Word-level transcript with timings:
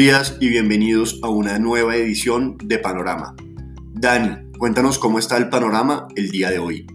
Días 0.00 0.38
y 0.40 0.48
bienvenidos 0.48 1.20
a 1.22 1.28
una 1.28 1.58
nueva 1.58 1.94
edición 1.94 2.56
de 2.56 2.78
Panorama. 2.78 3.36
Dani, 3.92 4.50
cuéntanos 4.56 4.98
cómo 4.98 5.18
está 5.18 5.36
el 5.36 5.50
panorama 5.50 6.08
el 6.16 6.30
día 6.30 6.48
de 6.48 6.58
hoy. 6.58 6.86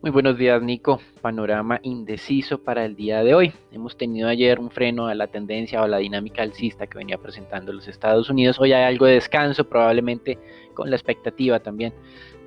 Muy 0.00 0.10
buenos 0.10 0.38
días 0.38 0.62
Nico, 0.62 0.98
panorama 1.20 1.80
indeciso 1.82 2.62
para 2.62 2.86
el 2.86 2.96
día 2.96 3.22
de 3.22 3.34
hoy. 3.34 3.52
Hemos 3.72 3.98
tenido 3.98 4.26
ayer 4.28 4.58
un 4.58 4.70
freno 4.70 5.06
a 5.06 5.14
la 5.14 5.26
tendencia 5.26 5.82
o 5.82 5.84
a 5.84 5.88
la 5.88 5.98
dinámica 5.98 6.40
alcista 6.40 6.86
que 6.86 6.96
venía 6.96 7.18
presentando 7.18 7.74
los 7.74 7.88
Estados 7.88 8.30
Unidos. 8.30 8.58
Hoy 8.58 8.72
hay 8.72 8.84
algo 8.84 9.04
de 9.04 9.14
descanso, 9.14 9.68
probablemente 9.68 10.38
con 10.72 10.88
la 10.88 10.96
expectativa 10.96 11.60
también 11.60 11.92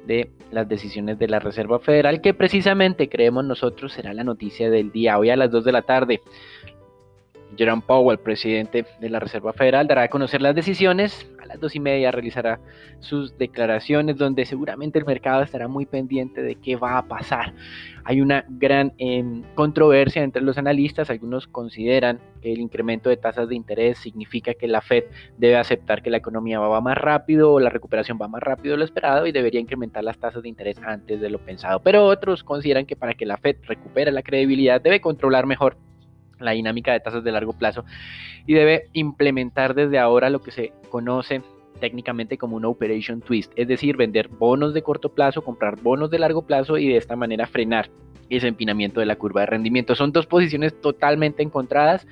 de 0.05 0.32
las 0.52 0.68
decisiones 0.68 1.18
de 1.20 1.28
la 1.28 1.40
Reserva 1.40 1.80
Federal, 1.80 2.22
que 2.22 2.34
precisamente 2.34 3.10
creemos 3.10 3.46
nosotros 3.46 3.94
será 3.94 4.14
la 4.14 4.24
noticia 4.24 4.70
del 4.70 4.91
día. 4.91 5.18
Hoy 5.18 5.30
a 5.30 5.36
las 5.36 5.52
2 5.52 5.64
de 5.64 5.72
la 5.72 5.82
tarde, 5.82 6.22
Jerome 7.58 7.84
Powell, 7.86 8.18
presidente 8.20 8.86
de 9.00 9.10
la 9.10 9.20
Reserva 9.20 9.54
Federal, 9.54 9.88
dará 9.88 10.04
a 10.04 10.08
conocer 10.08 10.41
las 10.41 10.55
decisiones. 10.55 11.30
A 11.41 11.46
las 11.46 11.60
dos 11.60 11.76
y 11.76 11.80
media 11.80 12.12
realizará 12.12 12.60
sus 13.00 13.38
declaraciones, 13.38 14.18
donde 14.18 14.46
seguramente 14.46 15.00
el 15.00 15.05
mercado 15.05 15.41
estará 15.41 15.68
muy 15.68 15.86
pendiente 15.86 16.41
de 16.41 16.55
qué 16.55 16.76
va 16.76 16.98
a 16.98 17.07
pasar. 17.07 17.54
Hay 18.04 18.22
una 18.22 18.46
gran 18.48 18.94
em, 18.98 19.44
controversia 19.55 20.24
entre 20.24 20.41
los 20.41 20.57
analistas. 20.57 21.10
Algunos 21.10 21.48
consideran 21.48 22.20
que 22.41 22.54
el 22.54 22.60
incremento 22.60 23.10
de 23.10 23.18
tasas 23.18 23.49
de 23.49 23.55
interés 23.55 23.98
significa 23.98 24.54
que 24.54 24.68
la 24.68 24.82
Fed 24.82 25.04
debe 25.38 25.57
aceptar 25.57 26.02
que 26.02 26.10
la 26.10 26.18
economía 26.18 26.60
va 26.60 26.82
más 26.82 26.98
rápido 26.98 27.52
o 27.54 27.60
la 27.60 27.70
recuperación 27.70 28.18
va 28.22 28.27
más 28.27 28.41
rápido 28.41 28.74
de 28.74 28.79
lo 28.79 28.85
esperado 28.85 29.27
y 29.27 29.32
debería 29.32 29.60
incrementar 29.60 30.04
las 30.04 30.18
tasas 30.18 30.41
de 30.41 30.49
interés 30.49 30.79
antes 30.84 31.20
de 31.20 31.29
lo 31.29 31.40
pensado. 31.40 31.82
Pero 31.82 32.05
otros 32.05 32.44
consideran 32.44 32.85
que 32.85 32.96
para 32.96 33.13
que 33.13 33.26
la 33.26 33.38
Fed 33.38 33.57
recupere 33.63 34.12
la 34.12 34.24
credibilidad 34.24 34.82
debe 34.82 35.02
controlar 35.02 35.46
mejor 35.46 35.77
la 36.42 36.52
dinámica 36.52 36.94
de 36.94 37.00
tasas 37.00 37.24
de 37.24 37.32
largo 37.32 37.54
plazo 37.54 37.86
y 38.46 38.54
debe 38.54 38.86
implementar 38.94 39.74
desde 39.74 40.00
ahora 40.00 40.30
lo 40.30 40.42
que 40.42 40.52
se 40.52 40.74
conoce 40.90 41.42
técnicamente 41.80 42.38
como 42.38 42.56
una 42.56 42.68
operation 42.68 43.22
twist, 43.22 43.52
es 43.56 43.68
decir, 43.68 43.98
vender 43.98 44.28
bonos 44.28 44.74
de 44.74 44.84
corto 44.84 45.10
plazo, 45.10 45.44
comprar 45.44 45.82
bonos 45.82 46.12
de 46.12 46.20
largo 46.20 46.44
plazo 46.44 46.78
y 46.78 46.88
de 46.88 46.98
esta 46.98 47.16
manera 47.16 47.48
frenar 47.48 47.90
ese 48.30 48.48
empinamiento 48.48 49.00
de 49.00 49.06
la 49.06 49.18
curva 49.18 49.42
de 49.42 49.48
rendimiento. 49.48 49.96
Son 49.96 50.12
dos 50.12 50.26
posiciones 50.26 50.80
totalmente 50.80 51.44
encontradas. 51.44 52.08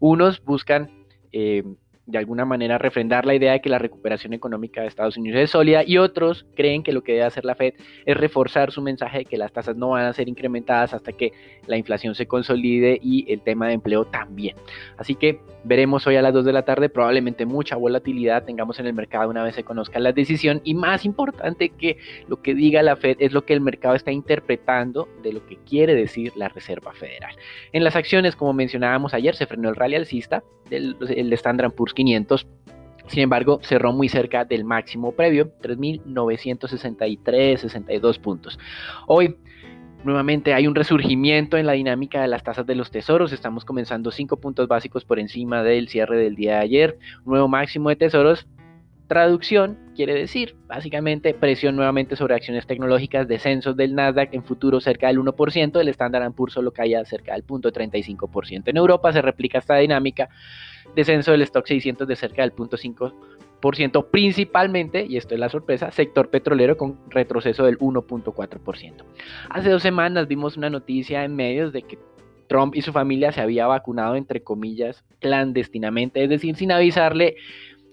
Unos 0.00 0.42
buscan 0.42 0.90
eh, 1.32 1.62
de 2.10 2.18
alguna 2.18 2.44
manera 2.44 2.78
refrendar 2.78 3.26
la 3.26 3.34
idea 3.34 3.52
de 3.52 3.60
que 3.60 3.68
la 3.68 3.78
recuperación 3.78 4.32
económica 4.32 4.80
de 4.80 4.88
Estados 4.88 5.16
Unidos 5.16 5.40
es 5.40 5.50
sólida 5.50 5.82
y 5.86 5.98
otros 5.98 6.46
creen 6.54 6.82
que 6.82 6.92
lo 6.92 7.02
que 7.02 7.12
debe 7.12 7.24
hacer 7.24 7.44
la 7.44 7.54
Fed 7.54 7.74
es 8.04 8.16
reforzar 8.16 8.72
su 8.72 8.82
mensaje 8.82 9.18
de 9.18 9.24
que 9.24 9.36
las 9.36 9.52
tasas 9.52 9.76
no 9.76 9.90
van 9.90 10.06
a 10.06 10.12
ser 10.12 10.28
incrementadas 10.28 10.94
hasta 10.94 11.12
que 11.12 11.32
la 11.66 11.76
inflación 11.76 12.14
se 12.14 12.26
consolide 12.26 12.98
y 13.02 13.30
el 13.32 13.42
tema 13.42 13.68
de 13.68 13.74
empleo 13.74 14.04
también. 14.04 14.56
Así 14.98 15.14
que 15.14 15.40
veremos 15.64 16.06
hoy 16.06 16.16
a 16.16 16.22
las 16.22 16.32
2 16.32 16.44
de 16.44 16.52
la 16.52 16.64
tarde 16.64 16.88
probablemente 16.88 17.46
mucha 17.46 17.76
volatilidad 17.76 18.44
tengamos 18.44 18.78
en 18.80 18.86
el 18.86 18.94
mercado 18.94 19.28
una 19.28 19.44
vez 19.44 19.54
se 19.54 19.64
conozca 19.64 19.98
la 19.98 20.12
decisión 20.12 20.60
y 20.64 20.74
más 20.74 21.04
importante 21.04 21.70
que 21.70 21.98
lo 22.28 22.40
que 22.42 22.54
diga 22.54 22.82
la 22.82 22.96
Fed 22.96 23.16
es 23.20 23.32
lo 23.32 23.44
que 23.44 23.52
el 23.52 23.60
mercado 23.60 23.94
está 23.94 24.10
interpretando 24.10 25.08
de 25.22 25.32
lo 25.32 25.46
que 25.46 25.56
quiere 25.56 25.94
decir 25.94 26.32
la 26.36 26.48
Reserva 26.48 26.92
Federal. 26.92 27.34
En 27.72 27.84
las 27.84 27.96
acciones, 27.96 28.36
como 28.36 28.52
mencionábamos 28.52 29.14
ayer, 29.14 29.34
se 29.34 29.46
frenó 29.46 29.68
el 29.68 29.76
rally 29.76 29.96
alcista 29.96 30.42
del 30.68 30.96
el 31.08 31.32
Standard 31.32 31.72
Poor's 31.72 31.94
500. 32.00 32.46
Sin 33.08 33.24
embargo, 33.24 33.60
cerró 33.62 33.92
muy 33.92 34.08
cerca 34.08 34.44
del 34.44 34.64
máximo 34.64 35.12
previo, 35.12 35.52
3.963-62 35.60 38.20
puntos. 38.20 38.58
Hoy 39.06 39.36
Nuevamente 40.02 40.54
hay 40.54 40.66
un 40.66 40.74
resurgimiento 40.74 41.58
en 41.58 41.66
la 41.66 41.72
dinámica 41.72 42.22
de 42.22 42.28
las 42.28 42.42
tasas 42.42 42.64
de 42.64 42.74
los 42.74 42.90
tesoros. 42.90 43.34
Estamos 43.34 43.66
comenzando 43.66 44.10
5 44.10 44.38
puntos 44.38 44.66
básicos 44.66 45.04
por 45.04 45.18
encima 45.18 45.62
del 45.62 45.88
cierre 45.88 46.16
del 46.16 46.36
día 46.36 46.54
de 46.54 46.60
ayer. 46.60 46.98
nuevo 47.26 47.48
máximo 47.48 47.90
de 47.90 47.96
tesoros. 47.96 48.46
Traducción 49.10 49.76
quiere 49.96 50.14
decir, 50.14 50.54
básicamente, 50.68 51.34
presión 51.34 51.74
nuevamente 51.74 52.14
sobre 52.14 52.36
acciones 52.36 52.64
tecnológicas, 52.68 53.26
descensos 53.26 53.76
del 53.76 53.96
Nasdaq 53.96 54.32
en 54.34 54.44
futuro 54.44 54.80
cerca 54.80 55.08
del 55.08 55.18
1%, 55.18 55.80
el 55.80 55.88
Standard 55.88 56.32
Poor's 56.32 56.52
solo 56.52 56.72
caía 56.72 57.04
cerca 57.04 57.32
del 57.32 57.44
0.35%. 57.44 58.62
En 58.66 58.76
Europa 58.76 59.12
se 59.12 59.20
replica 59.20 59.58
esta 59.58 59.74
dinámica 59.78 60.28
descenso 60.94 61.32
del 61.32 61.42
stock 61.42 61.66
600 61.66 62.06
de 62.06 62.14
cerca 62.14 62.42
del 62.42 62.54
0.5%, 62.54 64.06
principalmente, 64.12 65.04
y 65.04 65.16
esto 65.16 65.34
es 65.34 65.40
la 65.40 65.48
sorpresa, 65.48 65.90
sector 65.90 66.30
petrolero 66.30 66.76
con 66.76 67.00
retroceso 67.08 67.64
del 67.64 67.80
1.4%. 67.80 69.04
Hace 69.48 69.70
dos 69.70 69.82
semanas 69.82 70.28
vimos 70.28 70.56
una 70.56 70.70
noticia 70.70 71.24
en 71.24 71.34
medios 71.34 71.72
de 71.72 71.82
que 71.82 71.98
Trump 72.46 72.76
y 72.76 72.82
su 72.82 72.92
familia 72.92 73.32
se 73.32 73.40
había 73.40 73.66
vacunado, 73.66 74.14
entre 74.14 74.42
comillas, 74.42 75.04
clandestinamente, 75.18 76.22
es 76.22 76.28
decir, 76.28 76.54
sin 76.54 76.70
avisarle 76.72 77.36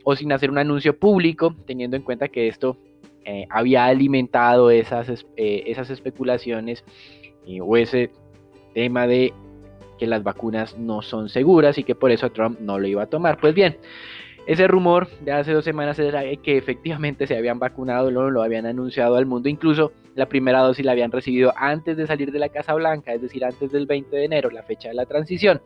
o 0.09 0.15
sin 0.15 0.31
hacer 0.31 0.49
un 0.49 0.57
anuncio 0.57 0.97
público, 0.97 1.53
teniendo 1.65 1.97
en 1.97 2.01
cuenta 2.01 2.29
que 2.29 2.47
esto 2.47 2.77
eh, 3.25 3.45
había 3.49 3.87
alimentado 3.87 4.71
esas, 4.71 5.09
eh, 5.35 5.63
esas 5.67 5.89
especulaciones 5.89 6.85
o 7.61 7.75
ese 7.75 8.09
tema 8.73 9.05
de 9.05 9.33
que 9.99 10.07
las 10.07 10.23
vacunas 10.23 10.77
no 10.77 11.01
son 11.01 11.27
seguras 11.27 11.77
y 11.77 11.83
que 11.83 11.93
por 11.93 12.11
eso 12.11 12.31
Trump 12.31 12.57
no 12.61 12.79
lo 12.79 12.87
iba 12.87 13.03
a 13.03 13.07
tomar. 13.07 13.37
Pues 13.37 13.53
bien, 13.53 13.75
ese 14.47 14.65
rumor 14.65 15.09
de 15.21 15.33
hace 15.33 15.51
dos 15.51 15.65
semanas 15.65 15.99
era 15.99 16.23
que 16.41 16.57
efectivamente 16.57 17.27
se 17.27 17.35
habían 17.35 17.59
vacunado, 17.59 18.09
lo, 18.09 18.31
lo 18.31 18.41
habían 18.41 18.65
anunciado 18.65 19.17
al 19.17 19.25
mundo, 19.25 19.49
incluso 19.49 19.91
la 20.15 20.27
primera 20.27 20.61
dosis 20.61 20.85
la 20.85 20.93
habían 20.93 21.11
recibido 21.11 21.53
antes 21.57 21.97
de 21.97 22.07
salir 22.07 22.31
de 22.31 22.39
la 22.39 22.47
Casa 22.47 22.73
Blanca, 22.73 23.13
es 23.13 23.21
decir, 23.21 23.43
antes 23.43 23.71
del 23.71 23.85
20 23.85 24.15
de 24.15 24.23
enero, 24.23 24.49
la 24.49 24.63
fecha 24.63 24.87
de 24.87 24.95
la 24.95 25.05
transición. 25.05 25.61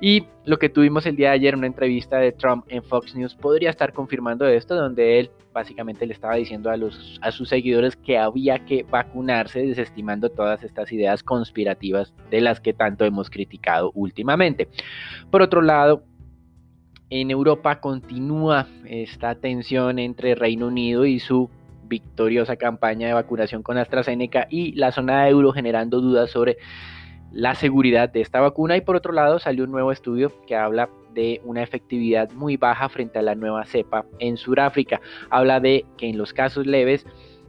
Y 0.00 0.26
lo 0.44 0.58
que 0.58 0.68
tuvimos 0.68 1.06
el 1.06 1.16
día 1.16 1.30
de 1.30 1.36
ayer, 1.36 1.56
una 1.56 1.66
entrevista 1.66 2.18
de 2.18 2.32
Trump 2.32 2.64
en 2.68 2.82
Fox 2.82 3.16
News, 3.16 3.34
podría 3.34 3.70
estar 3.70 3.92
confirmando 3.94 4.46
esto, 4.46 4.76
donde 4.76 5.18
él 5.18 5.30
básicamente 5.52 6.06
le 6.06 6.12
estaba 6.12 6.34
diciendo 6.36 6.70
a, 6.70 7.32
sus 7.32 7.48
seguidores 7.48 7.96
que 7.96 8.18
había 8.18 8.64
que 8.64 8.84
vacunarse, 8.84 9.66
desestimando 9.66 10.28
todas 10.28 10.62
estas 10.62 10.92
ideas 10.92 11.22
conspirativas 11.22 12.12
de 12.30 12.40
las 12.40 12.60
que 12.60 12.74
tanto 12.74 13.04
hemos 13.04 13.30
criticado 13.30 13.90
últimamente. 13.94 14.68
Por 15.30 15.42
otro 15.42 15.60
lado, 15.60 16.04
en 17.12 17.30
Europa 17.30 17.78
continúa 17.78 18.66
esta 18.86 19.34
tensión 19.34 19.98
entre 19.98 20.34
Reino 20.34 20.68
Unido 20.68 21.04
y 21.04 21.20
su 21.20 21.50
victoriosa 21.84 22.56
campaña 22.56 23.06
de 23.06 23.12
vacunación 23.12 23.62
con 23.62 23.76
AstraZeneca 23.76 24.46
y 24.48 24.72
la 24.76 24.92
zona 24.92 25.24
de 25.24 25.30
euro 25.30 25.52
generando 25.52 26.00
dudas 26.00 26.30
sobre 26.30 26.56
la 27.30 27.54
seguridad 27.54 28.08
de 28.08 28.22
esta 28.22 28.40
vacuna 28.40 28.78
y 28.78 28.80
por 28.80 28.96
otro 28.96 29.12
lado 29.12 29.38
salió 29.38 29.64
un 29.64 29.72
nuevo 29.72 29.92
estudio 29.92 30.32
que 30.46 30.56
habla 30.56 30.88
de 31.12 31.42
una 31.44 31.62
efectividad 31.62 32.30
muy 32.32 32.56
baja 32.56 32.88
frente 32.88 33.18
a 33.18 33.22
la 33.22 33.34
nueva 33.34 33.66
cepa 33.66 34.06
en 34.18 34.38
Sudáfrica. 34.38 35.02
Habla 35.28 35.60
de 35.60 35.84
que 35.98 36.08
en 36.08 36.16
los 36.16 36.32
casos 36.32 36.66
leves 36.66 37.04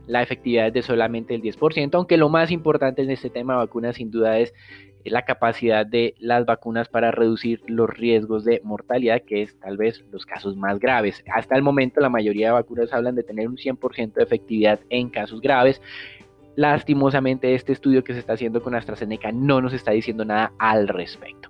la 0.07 0.21
efectividad 0.21 0.67
es 0.67 0.73
de 0.73 0.81
solamente 0.81 1.35
el 1.35 1.41
10%, 1.41 1.91
aunque 1.93 2.17
lo 2.17 2.27
más 2.27 2.51
importante 2.51 3.01
en 3.01 3.11
este 3.11 3.29
tema 3.29 3.53
de 3.53 3.59
vacunas 3.59 3.95
sin 3.95 4.11
duda 4.11 4.39
es 4.39 4.53
la 5.05 5.23
capacidad 5.23 5.85
de 5.85 6.15
las 6.19 6.45
vacunas 6.45 6.87
para 6.87 7.11
reducir 7.11 7.61
los 7.67 7.89
riesgos 7.89 8.45
de 8.45 8.61
mortalidad, 8.63 9.21
que 9.21 9.41
es 9.41 9.59
tal 9.59 9.77
vez 9.77 10.03
los 10.11 10.25
casos 10.25 10.55
más 10.55 10.79
graves. 10.79 11.23
Hasta 11.33 11.55
el 11.55 11.61
momento 11.61 11.99
la 11.99 12.09
mayoría 12.09 12.47
de 12.47 12.53
vacunas 12.53 12.93
hablan 12.93 13.15
de 13.15 13.23
tener 13.23 13.47
un 13.47 13.57
100% 13.57 14.13
de 14.13 14.23
efectividad 14.23 14.79
en 14.89 15.09
casos 15.09 15.41
graves. 15.41 15.81
Lastimosamente 16.55 17.55
este 17.55 17.73
estudio 17.73 18.03
que 18.03 18.13
se 18.13 18.19
está 18.19 18.33
haciendo 18.33 18.61
con 18.61 18.75
AstraZeneca 18.75 19.31
no 19.31 19.59
nos 19.59 19.73
está 19.73 19.91
diciendo 19.91 20.23
nada 20.23 20.53
al 20.59 20.87
respecto. 20.87 21.49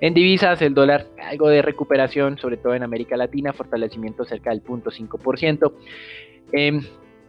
En 0.00 0.14
divisas 0.14 0.62
el 0.62 0.74
dólar 0.74 1.06
algo 1.20 1.48
de 1.48 1.60
recuperación, 1.60 2.38
sobre 2.38 2.56
todo 2.56 2.74
en 2.74 2.84
América 2.84 3.16
Latina, 3.16 3.52
fortalecimiento 3.52 4.24
cerca 4.24 4.50
del 4.50 4.62
0.5% 4.62 5.72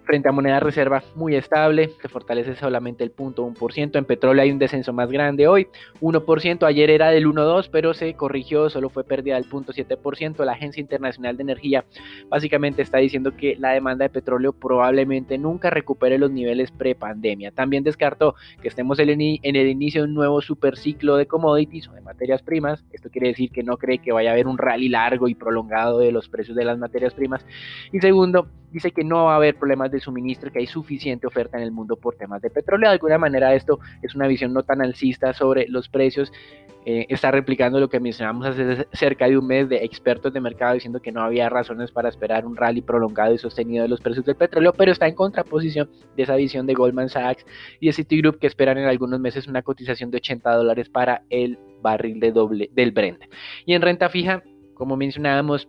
frente 0.06 0.30
a 0.30 0.32
moneda 0.32 0.60
reserva 0.60 1.04
muy 1.16 1.36
estable, 1.36 1.92
se 2.02 2.08
fortalece 2.08 2.56
solamente 2.56 3.04
el 3.04 3.16
0.1%, 3.16 3.98
en 3.98 4.06
petróleo 4.06 4.44
hay 4.44 4.52
un 4.52 4.60
descenso 4.60 4.94
más 4.94 5.12
grande 5.12 5.48
hoy, 5.48 5.68
1%, 6.02 6.64
ayer 6.66 6.90
era 6.90 7.10
del 7.10 7.28
1.2, 7.28 7.70
pero 7.72 7.94
se 7.94 8.14
corrigió, 8.14 8.70
solo 8.70 8.90
fue 8.90 9.04
pérdida 9.04 9.36
del 9.36 9.50
0.7%, 9.50 10.46
la 10.46 10.54
Agencia 10.54 10.82
Internacional 10.82 11.38
de 11.38 11.44
Energía 11.44 11.86
básicamente 12.30 12.82
está 12.82 13.00
diciendo 13.00 13.36
que 13.36 13.56
la 13.58 13.72
demanda 13.72 14.06
de 14.06 14.10
petróleo 14.10 14.54
probablemente 14.54 15.38
nunca 15.38 15.70
recupere 15.70 16.18
los 16.18 16.32
niveles 16.32 16.72
pre-pandemia, 16.72 17.52
también 17.52 17.84
descartó 17.84 18.36
que 18.62 18.68
estemos 18.68 19.00
en 19.00 19.10
el 19.10 19.68
inicio 19.68 20.04
de 20.04 20.08
un 20.08 20.14
nuevo 20.14 20.42
superciclo 20.42 21.18
de 21.18 21.26
commodities 21.26 21.88
o 21.88 21.94
de 21.94 22.02
materias 22.02 22.42
primas, 22.42 22.86
esto 22.92 23.10
quiere 23.10 23.30
decir 23.30 23.50
que 23.52 23.64
no 23.64 23.78
cree 23.78 23.98
que 23.98 24.12
vaya 24.12 24.30
a 24.30 24.34
haber 24.34 24.48
un 24.48 24.58
rally 24.58 24.90
largo 24.90 25.28
y 25.28 25.36
prolongado 25.36 26.00
de 26.00 26.12
los 26.12 26.30
precios 26.30 26.56
de 26.56 26.66
las 26.66 26.78
materias 26.78 27.14
primas, 27.14 27.46
y 27.92 28.00
segundo, 28.00 28.48
dice 28.72 28.92
que 28.92 29.04
no 29.04 29.26
va 29.26 29.34
a 29.34 29.36
haber 29.38 29.56
problemas 29.56 29.90
de 29.92 29.95
suministro, 30.00 30.52
que 30.52 30.60
hay 30.60 30.68
suficiente 30.68 31.28
oferta 31.28 31.58
en 31.58 31.64
el 31.64 31.72
mundo 31.72 31.96
por 31.96 32.16
temas 32.16 32.42
de 32.42 32.50
petróleo. 32.50 32.90
De 32.90 32.94
alguna 32.94 33.18
manera 33.18 33.54
esto 33.54 33.80
es 34.02 34.16
una 34.16 34.28
visión 34.28 34.54
no 34.54 34.64
tan 34.64 34.82
alcista 34.82 35.34
sobre 35.34 35.68
los 35.68 35.90
precios. 35.90 36.32
Eh, 36.88 37.08
está 37.10 37.32
replicando 37.32 37.80
lo 37.80 37.90
que 37.90 38.00
mencionamos 38.00 38.46
hace 38.46 38.88
cerca 38.94 39.28
de 39.28 39.38
un 39.38 39.48
mes 39.48 39.68
de 39.68 39.78
expertos 39.78 40.32
de 40.32 40.40
mercado 40.40 40.76
diciendo 40.76 41.02
que 41.02 41.12
no 41.12 41.22
había 41.22 41.50
razones 41.50 41.92
para 41.92 42.10
esperar 42.10 42.46
un 42.46 42.56
rally 42.56 42.82
prolongado 42.82 43.34
y 43.34 43.40
sostenido 43.40 43.82
de 43.82 43.90
los 43.90 44.02
precios 44.02 44.24
del 44.24 44.36
petróleo, 44.36 44.72
pero 44.72 44.92
está 44.92 45.08
en 45.08 45.16
contraposición 45.16 45.90
de 46.16 46.24
esa 46.24 46.36
visión 46.36 46.68
de 46.68 46.76
Goldman 46.76 47.10
Sachs 47.10 47.44
y 47.80 47.88
de 47.88 47.94
Citigroup 47.94 48.38
que 48.38 48.46
esperan 48.46 48.78
en 48.78 48.86
algunos 48.86 49.20
meses 49.20 49.48
una 49.48 49.64
cotización 49.64 50.12
de 50.12 50.18
80 50.18 50.56
dólares 50.56 50.90
para 50.90 51.24
el 51.32 51.58
barril 51.82 52.20
de 52.20 52.32
doble 52.32 52.70
del 52.74 52.92
Brent. 52.92 53.24
Y 53.66 53.74
en 53.74 53.82
renta 53.82 54.10
fija, 54.10 54.44
como 54.76 54.96
mencionábamos, 54.96 55.68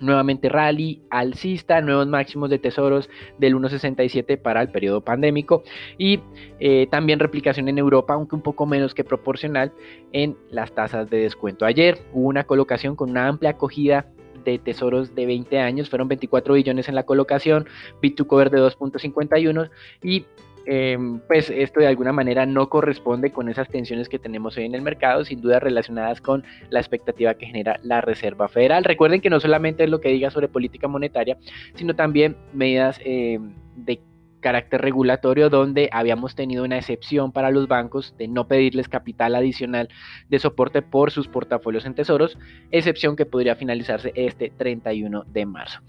nuevamente 0.00 0.48
rally 0.48 1.02
alcista, 1.10 1.80
nuevos 1.80 2.06
máximos 2.08 2.50
de 2.50 2.58
tesoros 2.58 3.08
del 3.38 3.54
1.67 3.54 4.40
para 4.40 4.62
el 4.62 4.70
periodo 4.70 5.02
pandémico 5.02 5.62
y 5.98 6.20
eh, 6.58 6.86
también 6.90 7.20
replicación 7.20 7.68
en 7.68 7.78
Europa, 7.78 8.14
aunque 8.14 8.34
un 8.34 8.42
poco 8.42 8.66
menos 8.66 8.94
que 8.94 9.04
proporcional 9.04 9.72
en 10.12 10.36
las 10.50 10.72
tasas 10.74 11.08
de 11.10 11.18
descuento. 11.18 11.64
Ayer 11.64 11.98
hubo 12.12 12.28
una 12.28 12.44
colocación 12.44 12.96
con 12.96 13.10
una 13.10 13.28
amplia 13.28 13.50
acogida 13.50 14.06
de 14.44 14.58
tesoros 14.58 15.14
de 15.14 15.26
20 15.26 15.58
años, 15.58 15.90
fueron 15.90 16.08
24 16.08 16.54
billones 16.54 16.88
en 16.88 16.94
la 16.94 17.04
colocación, 17.04 17.66
bit 18.00 18.16
2 18.16 18.26
cover 18.26 18.50
de 18.50 18.58
2.51 18.58 19.70
y 20.02 20.24
Em, 20.66 21.20
pues 21.20 21.50
esto 21.50 21.80
de 21.80 21.86
alguna 21.86 22.12
manera 22.12 22.46
no 22.46 22.68
corresponde 22.68 23.30
con 23.32 23.48
esas 23.48 23.68
tensiones 23.68 24.08
que 24.08 24.18
tenemos 24.18 24.56
hoy 24.56 24.64
en 24.64 24.74
el 24.74 24.82
mercado, 24.82 25.24
sin 25.24 25.40
duda 25.40 25.60
relacionadas 25.60 26.20
con 26.20 26.44
la 26.68 26.80
expectativa 26.80 27.34
que 27.34 27.46
genera 27.46 27.80
la 27.82 28.00
Reserva 28.00 28.48
Federal. 28.48 28.84
Recuerden 28.84 29.20
que 29.20 29.30
no 29.30 29.40
solamente 29.40 29.84
es 29.84 29.90
lo 29.90 30.00
que 30.00 30.10
diga 30.10 30.30
sobre 30.30 30.48
política 30.48 30.88
monetaria, 30.88 31.38
sino 31.74 31.94
también 31.94 32.36
medidas 32.52 33.00
em, 33.04 33.54
de 33.76 34.00
carácter 34.40 34.80
regulatorio 34.80 35.50
donde 35.50 35.88
habíamos 35.92 36.34
tenido 36.34 36.64
una 36.64 36.78
excepción 36.78 37.30
para 37.30 37.50
los 37.50 37.68
bancos 37.68 38.14
de 38.18 38.26
no 38.26 38.48
pedirles 38.48 38.88
capital 38.88 39.34
adicional 39.34 39.88
de 40.28 40.38
soporte 40.38 40.82
por 40.82 41.10
sus 41.10 41.28
portafolios 41.28 41.84
en 41.84 41.94
tesoros, 41.94 42.38
excepción 42.70 43.16
que 43.16 43.26
podría 43.26 43.54
finalizarse 43.54 44.12
este 44.14 44.50
31 44.50 45.24
de 45.24 45.46
marzo. 45.46 45.80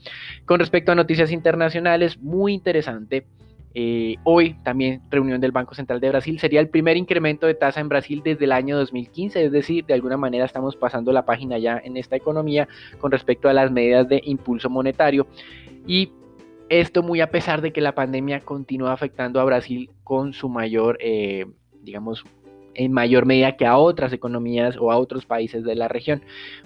Con 0.46 0.60
respecto 0.60 0.92
a 0.92 0.96
noticias 0.96 1.32
internacionales, 1.32 2.20
muy 2.20 2.54
interesante 2.54 3.26
eh, 3.74 4.18
hoy 4.24 4.56
también 4.64 5.02
reunión 5.10 5.40
del 5.40 5.52
Banco 5.52 5.74
Central 5.76 6.00
de 6.00 6.10
Brasil 6.10 6.40
sería 6.40 6.60
el 6.60 6.70
primer 6.70 6.98
incremento 6.98 7.48
de 7.48 7.54
tasa 7.54 7.80
en 7.80 7.90
Brasil 7.90 8.22
desde 8.24 8.46
el 8.46 8.52
año 8.52 8.78
2015, 8.78 9.46
es 9.46 9.52
decir, 9.52 9.86
de 9.86 9.94
alguna 9.94 10.18
manera 10.18 10.46
estamos 10.46 10.76
pasando 10.76 11.12
la 11.12 11.26
página 11.26 11.58
ya 11.58 11.82
en 11.84 11.98
esta 11.98 12.16
economía 12.16 12.68
con 13.00 13.12
respecto 13.12 13.48
a 13.48 13.54
las 13.54 13.72
medidas 13.72 14.10
de 14.10 14.22
impulso 14.26 14.70
monetario 14.70 15.28
y 15.88 16.12
esto 16.70 17.04
muy 17.04 17.22
a 17.22 17.30
pesar 17.30 17.62
de 17.62 17.74
que 17.74 17.82
la 17.82 17.96
pandemia 17.96 18.42
continúa 18.42 18.94
afectando 18.94 19.40
a 19.40 19.46
Brasil 19.46 19.90
con 20.04 20.34
su 20.34 20.48
mayor, 20.48 20.98
eh, 21.02 21.46
digamos, 21.82 22.24
en 22.74 22.94
mayor 22.94 23.26
medida 23.26 23.58
que 23.58 23.66
a 23.66 23.78
otras 23.78 24.14
economías 24.14 24.78
o 24.78 24.92
a 24.92 24.98
otros 24.98 25.26
países 25.26 25.64
de 25.64 25.76
la 25.76 25.88
región. 25.88 26.22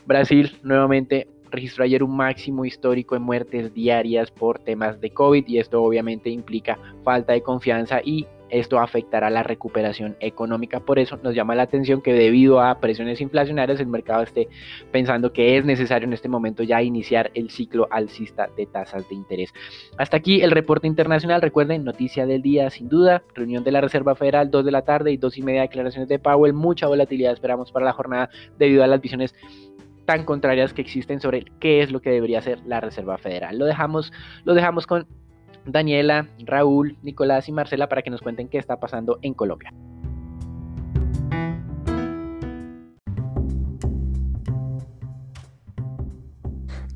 Brasil 0.06 0.58
nuevamente 0.64 1.28
registró 1.56 1.84
ayer 1.84 2.04
un 2.04 2.16
máximo 2.16 2.66
histórico 2.66 3.16
en 3.16 3.24
muertes 3.24 3.74
diarias 3.74 4.32
por 4.32 4.60
temas 4.60 5.00
de 5.02 5.12
COVID 5.12 5.48
y 5.48 5.60
esto 5.60 5.82
obviamente 5.82 6.30
implica 6.30 6.78
falta 7.04 7.34
de 7.34 7.42
confianza 7.42 8.02
y 8.04 8.28
esto 8.50 8.80
afectará 8.80 9.30
la 9.30 9.44
recuperación 9.44 10.16
económica. 10.20 10.80
Por 10.80 11.00
eso 11.00 11.18
nos 11.24 11.36
llama 11.36 11.56
la 11.56 11.64
atención 11.64 12.02
que 12.02 12.14
debido 12.14 12.62
a 12.62 12.80
presiones 12.80 13.22
inflacionarias 13.22 13.80
el 13.80 13.88
mercado 13.88 14.24
esté 14.24 14.48
pensando 14.92 15.34
que 15.34 15.58
es 15.58 15.66
necesario 15.66 16.08
en 16.08 16.14
este 16.14 16.30
momento 16.30 16.64
ya 16.64 16.82
iniciar 16.82 17.32
el 17.34 17.50
ciclo 17.50 17.88
alcista 17.92 18.50
de 18.56 18.66
tasas 18.66 19.08
de 19.10 19.16
interés. 19.16 19.54
Hasta 19.98 20.18
aquí 20.18 20.42
el 20.42 20.52
reporte 20.52 20.88
internacional. 20.88 21.42
Recuerden, 21.42 21.84
noticia 21.84 22.26
del 22.26 22.42
día 22.42 22.70
sin 22.70 22.88
duda, 22.88 23.24
reunión 23.34 23.64
de 23.64 23.72
la 23.72 23.82
Reserva 23.82 24.16
Federal 24.16 24.52
2 24.52 24.66
de 24.66 24.72
la 24.72 24.84
tarde 24.84 25.12
y 25.12 25.18
2 25.18 25.38
y 25.38 25.42
media 25.42 25.62
declaraciones 25.62 26.08
de 26.08 26.20
Powell. 26.20 26.54
Mucha 26.54 26.88
volatilidad 26.88 27.34
esperamos 27.34 27.72
para 27.72 27.86
la 27.86 27.94
jornada 27.94 28.30
debido 28.58 28.84
a 28.84 28.88
las 28.88 29.02
visiones 29.02 29.34
tan 30.06 30.24
contrarias 30.24 30.74
que 30.74 30.82
existen 30.82 31.20
sobre 31.20 31.46
qué 31.60 31.82
es 31.82 31.92
lo 31.92 32.02
que 32.02 32.12
debería 32.12 32.40
hacer 32.40 32.60
la 32.66 32.80
Reserva 32.80 33.18
Federal. 33.18 33.58
Lo 33.58 33.66
dejamos, 33.66 34.14
lo 34.44 34.54
dejamos 34.54 34.88
con 34.88 35.08
Daniela, 35.66 36.28
Raúl, 36.46 36.98
Nicolás 37.02 37.50
y 37.50 37.52
Marcela 37.52 37.90
para 37.90 38.02
que 38.02 38.10
nos 38.10 38.22
cuenten 38.22 38.48
qué 38.48 38.58
está 38.58 38.80
pasando 38.80 39.20
en 39.22 39.34
Colombia. 39.34 39.74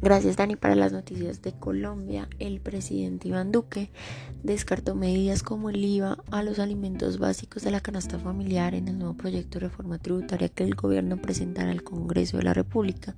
Gracias 0.10 0.38
Dani 0.38 0.56
para 0.56 0.74
las 0.74 0.92
noticias 0.92 1.44
de 1.44 1.52
Colombia. 1.52 2.28
El 2.40 2.62
presidente 2.62 3.28
Iván 3.28 3.52
Duque 3.52 3.92
descartó 4.42 4.96
medidas 4.96 5.44
como 5.44 5.70
el 5.70 5.86
IVA 5.86 6.18
a 6.32 6.42
los 6.42 6.58
alimentos 6.58 7.20
básicos 7.20 7.62
de 7.62 7.70
la 7.70 7.80
canasta 7.80 8.18
familiar 8.18 8.74
en 8.74 8.88
el 8.88 8.98
nuevo 8.98 9.14
proyecto 9.14 9.60
de 9.60 9.68
reforma 9.68 10.00
tributaria 10.00 10.50
que 10.50 10.64
el 10.64 10.74
gobierno 10.74 11.22
presentará 11.22 11.70
al 11.70 11.84
Congreso 11.84 12.38
de 12.38 12.44
la 12.44 12.56
República. 12.56 13.16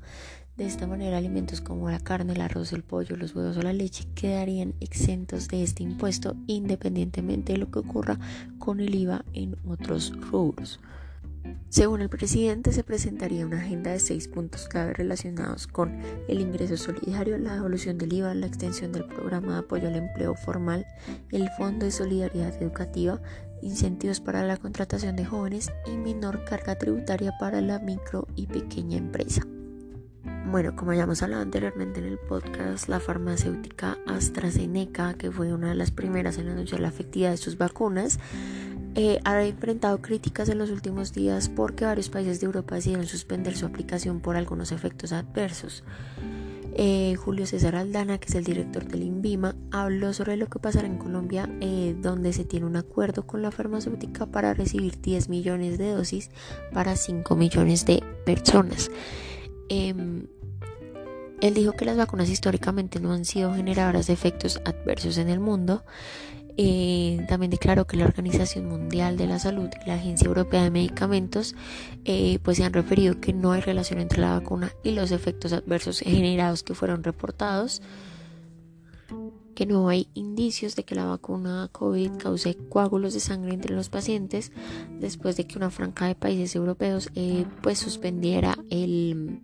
De 0.57 0.65
esta 0.65 0.85
manera, 0.85 1.17
alimentos 1.17 1.61
como 1.61 1.89
la 1.89 2.01
carne, 2.01 2.33
el 2.33 2.41
arroz, 2.41 2.73
el 2.73 2.83
pollo, 2.83 3.15
los 3.15 3.33
huevos 3.33 3.55
o 3.55 3.61
la 3.61 3.71
leche 3.71 4.09
quedarían 4.13 4.73
exentos 4.81 5.47
de 5.47 5.63
este 5.63 5.83
impuesto 5.83 6.35
independientemente 6.47 7.53
de 7.53 7.59
lo 7.59 7.71
que 7.71 7.79
ocurra 7.79 8.19
con 8.59 8.81
el 8.81 8.93
IVA 8.93 9.23
en 9.31 9.55
otros 9.65 10.11
rubros. 10.29 10.81
Según 11.69 12.01
el 12.01 12.09
presidente, 12.09 12.73
se 12.73 12.83
presentaría 12.83 13.45
una 13.45 13.59
agenda 13.59 13.91
de 13.91 13.99
seis 13.99 14.27
puntos 14.27 14.67
clave 14.67 14.93
relacionados 14.93 15.67
con 15.67 16.01
el 16.27 16.41
ingreso 16.41 16.75
solidario, 16.75 17.37
la 17.37 17.53
devolución 17.53 17.97
del 17.97 18.11
IVA, 18.11 18.33
la 18.33 18.47
extensión 18.47 18.91
del 18.91 19.05
programa 19.05 19.53
de 19.53 19.59
apoyo 19.59 19.87
al 19.87 19.95
empleo 19.95 20.35
formal, 20.35 20.85
el 21.31 21.49
Fondo 21.57 21.85
de 21.85 21.91
Solidaridad 21.91 22.61
Educativa, 22.61 23.21
incentivos 23.61 24.19
para 24.19 24.43
la 24.43 24.57
contratación 24.57 25.15
de 25.15 25.25
jóvenes 25.25 25.71
y 25.85 25.95
menor 25.95 26.43
carga 26.43 26.77
tributaria 26.77 27.31
para 27.39 27.61
la 27.61 27.79
micro 27.79 28.27
y 28.35 28.47
pequeña 28.47 28.97
empresa. 28.97 29.41
Bueno, 30.51 30.75
como 30.75 30.91
ya 30.93 31.03
hemos 31.03 31.23
hablado 31.23 31.43
anteriormente 31.43 31.99
en 31.99 32.07
el 32.07 32.17
podcast, 32.17 32.89
la 32.89 32.99
farmacéutica 32.99 33.97
AstraZeneca, 34.05 35.13
que 35.13 35.31
fue 35.31 35.53
una 35.53 35.69
de 35.69 35.75
las 35.75 35.91
primeras 35.91 36.37
en 36.37 36.49
anunciar 36.49 36.81
la 36.81 36.89
efectividad 36.89 37.31
de 37.31 37.37
sus 37.37 37.57
vacunas, 37.57 38.19
eh, 38.95 39.19
ha 39.23 39.43
enfrentado 39.43 40.01
críticas 40.01 40.49
en 40.49 40.57
los 40.57 40.69
últimos 40.69 41.13
días 41.13 41.49
porque 41.49 41.85
varios 41.85 42.09
países 42.09 42.39
de 42.39 42.45
Europa 42.45 42.75
decidieron 42.75 43.07
suspender 43.07 43.55
su 43.55 43.65
aplicación 43.65 44.19
por 44.19 44.35
algunos 44.35 44.71
efectos 44.71 45.13
adversos. 45.13 45.83
Eh, 46.73 47.15
Julio 47.15 47.45
César 47.45 47.75
Aldana, 47.75 48.17
que 48.17 48.27
es 48.27 48.35
el 48.35 48.43
director 48.43 48.85
del 48.85 49.03
INVIMA, 49.03 49.55
habló 49.71 50.13
sobre 50.13 50.37
lo 50.37 50.47
que 50.47 50.59
pasará 50.59 50.87
en 50.87 50.97
Colombia, 50.97 51.49
eh, 51.59 51.95
donde 52.01 52.31
se 52.33 52.45
tiene 52.45 52.65
un 52.65 52.77
acuerdo 52.77 53.27
con 53.27 53.41
la 53.41 53.51
farmacéutica 53.51 54.25
para 54.25 54.53
recibir 54.53 54.99
10 55.01 55.29
millones 55.29 55.77
de 55.77 55.91
dosis 55.91 56.29
para 56.73 56.95
5 56.95 57.35
millones 57.35 57.85
de 57.85 58.03
personas. 58.25 58.89
Em, 59.69 60.27
él 61.41 61.53
dijo 61.53 61.73
que 61.73 61.85
las 61.85 61.97
vacunas 61.97 62.29
históricamente 62.29 62.99
no 62.99 63.13
han 63.13 63.25
sido 63.25 63.53
generadoras 63.53 64.07
de 64.07 64.13
efectos 64.13 64.61
adversos 64.63 65.17
en 65.17 65.29
el 65.29 65.39
mundo 65.39 65.83
eh, 66.57 67.25
también 67.27 67.49
declaró 67.49 67.85
que 67.85 67.97
la 67.97 68.05
Organización 68.05 68.67
Mundial 68.67 69.17
de 69.17 69.27
la 69.27 69.39
Salud 69.39 69.69
y 69.83 69.87
la 69.87 69.95
Agencia 69.95 70.27
Europea 70.27 70.63
de 70.63 70.71
Medicamentos 70.71 71.55
eh, 72.05 72.39
pues 72.43 72.57
se 72.57 72.63
han 72.63 72.73
referido 72.73 73.19
que 73.19 73.33
no 73.33 73.51
hay 73.51 73.61
relación 73.61 73.99
entre 73.99 74.19
la 74.19 74.39
vacuna 74.39 74.71
y 74.83 74.91
los 74.91 75.11
efectos 75.11 75.53
adversos 75.53 75.99
generados 75.99 76.63
que 76.63 76.73
fueron 76.73 77.03
reportados, 77.03 77.81
que 79.55 79.65
no 79.65 79.89
hay 79.89 80.07
indicios 80.13 80.75
de 80.75 80.83
que 80.83 80.95
la 80.95 81.05
vacuna 81.05 81.69
COVID 81.71 82.17
cause 82.17 82.57
coágulos 82.69 83.13
de 83.13 83.19
sangre 83.19 83.53
entre 83.53 83.75
los 83.75 83.89
pacientes 83.89 84.51
después 84.99 85.37
de 85.37 85.45
que 85.45 85.57
una 85.57 85.69
franja 85.69 86.07
de 86.07 86.15
países 86.15 86.55
europeos 86.55 87.09
eh, 87.15 87.45
pues 87.61 87.79
suspendiera 87.79 88.57
el, 88.69 89.41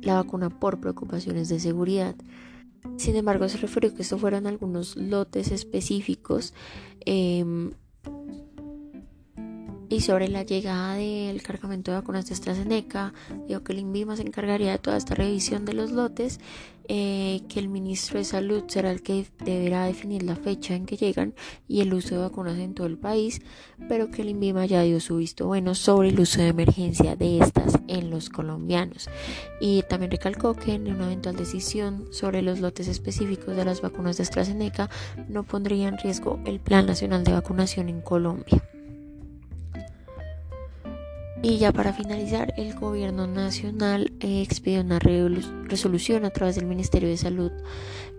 la 0.00 0.14
vacuna 0.14 0.50
por 0.50 0.80
preocupaciones 0.80 1.48
de 1.48 1.60
seguridad. 1.60 2.16
Sin 2.96 3.16
embargo, 3.16 3.48
se 3.48 3.58
refirió 3.58 3.94
que 3.94 4.02
estos 4.02 4.20
fueron 4.20 4.46
algunos 4.46 4.96
lotes 4.96 5.50
específicos 5.50 6.54
em, 7.04 7.72
y 9.92 10.00
sobre 10.00 10.28
la 10.28 10.42
llegada 10.42 10.94
del 10.94 11.42
cargamento 11.42 11.90
de 11.90 11.98
vacunas 11.98 12.26
de 12.26 12.32
AstraZeneca, 12.32 13.12
dijo 13.46 13.62
que 13.62 13.74
el 13.74 13.80
INVIMA 13.80 14.16
se 14.16 14.22
encargaría 14.22 14.72
de 14.72 14.78
toda 14.78 14.96
esta 14.96 15.14
revisión 15.14 15.66
de 15.66 15.74
los 15.74 15.92
lotes, 15.92 16.40
eh, 16.88 17.42
que 17.50 17.60
el 17.60 17.68
ministro 17.68 18.18
de 18.18 18.24
Salud 18.24 18.64
será 18.68 18.90
el 18.90 19.02
que 19.02 19.26
deberá 19.44 19.84
definir 19.84 20.22
la 20.22 20.34
fecha 20.34 20.74
en 20.74 20.86
que 20.86 20.96
llegan 20.96 21.34
y 21.68 21.82
el 21.82 21.92
uso 21.92 22.14
de 22.14 22.22
vacunas 22.22 22.58
en 22.58 22.72
todo 22.72 22.86
el 22.86 22.96
país, 22.96 23.42
pero 23.86 24.10
que 24.10 24.22
el 24.22 24.30
INVIMA 24.30 24.64
ya 24.64 24.80
dio 24.80 24.98
su 24.98 25.18
visto 25.18 25.46
bueno 25.46 25.74
sobre 25.74 26.08
el 26.08 26.18
uso 26.18 26.40
de 26.40 26.48
emergencia 26.48 27.14
de 27.14 27.40
estas 27.40 27.78
en 27.86 28.08
los 28.08 28.30
colombianos. 28.30 29.10
Y 29.60 29.82
también 29.90 30.10
recalcó 30.10 30.54
que 30.54 30.72
en 30.72 30.88
una 30.88 31.04
eventual 31.04 31.36
decisión 31.36 32.06
sobre 32.12 32.40
los 32.40 32.60
lotes 32.60 32.88
específicos 32.88 33.56
de 33.56 33.66
las 33.66 33.82
vacunas 33.82 34.16
de 34.16 34.22
AstraZeneca 34.22 34.88
no 35.28 35.42
pondría 35.42 35.88
en 35.88 35.98
riesgo 35.98 36.40
el 36.46 36.60
Plan 36.60 36.86
Nacional 36.86 37.24
de 37.24 37.32
Vacunación 37.32 37.90
en 37.90 38.00
Colombia. 38.00 38.71
Y 41.44 41.58
ya 41.58 41.72
para 41.72 41.92
finalizar, 41.92 42.54
el 42.56 42.72
gobierno 42.74 43.26
nacional 43.26 44.12
eh, 44.20 44.42
expidió 44.42 44.80
una 44.80 45.00
resolución 45.00 46.24
a 46.24 46.30
través 46.30 46.54
del 46.54 46.66
Ministerio 46.66 47.08
de 47.08 47.16
Salud 47.16 47.50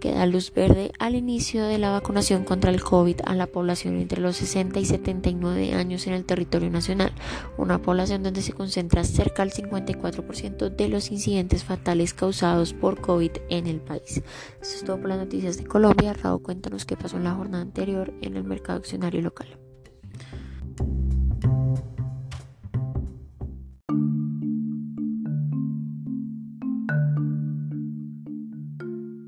que 0.01 0.11
da 0.11 0.25
luz 0.25 0.53
verde 0.53 0.91
al 0.99 1.15
inicio 1.15 1.63
de 1.63 1.77
la 1.77 1.89
vacunación 1.89 2.43
contra 2.43 2.69
el 2.69 2.83
COVID 2.83 3.21
a 3.23 3.35
la 3.35 3.47
población 3.47 3.95
entre 3.95 4.19
los 4.19 4.35
60 4.35 4.77
y 4.81 4.85
79 4.85 5.73
años 5.73 6.05
en 6.05 6.11
el 6.11 6.25
territorio 6.25 6.69
nacional, 6.69 7.13
una 7.57 7.81
población 7.81 8.23
donde 8.23 8.41
se 8.41 8.51
concentra 8.51 9.05
cerca 9.05 9.43
al 9.43 9.51
54% 9.51 10.75
de 10.75 10.89
los 10.89 11.09
incidentes 11.09 11.63
fatales 11.63 12.13
causados 12.13 12.73
por 12.73 12.99
COVID 12.99 13.31
en 13.47 13.67
el 13.67 13.79
país. 13.79 14.21
Esto 14.61 14.75
es 14.75 14.83
todo 14.83 14.99
por 14.99 15.07
las 15.07 15.19
noticias 15.19 15.55
de 15.55 15.63
Colombia. 15.63 16.11
Raúl, 16.11 16.41
cuéntanos 16.41 16.83
qué 16.83 16.97
pasó 16.97 17.15
en 17.15 17.23
la 17.23 17.35
jornada 17.35 17.63
anterior 17.63 18.13
en 18.21 18.35
el 18.35 18.43
mercado 18.43 18.79
accionario 18.79 19.21
local. 19.21 19.47